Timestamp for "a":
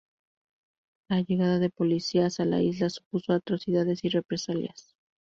2.39-2.45